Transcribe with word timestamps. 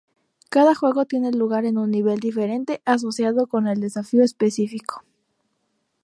Cada 0.49 0.73
juego 0.73 1.05
tiene 1.05 1.31
lugar 1.31 1.63
en 1.65 1.77
un 1.77 1.91
nivel 1.91 2.19
diferente 2.19 2.81
asociado 2.85 3.45
con 3.45 3.67
el 3.67 3.79
desafío 3.79 4.23
específico. 4.23 5.03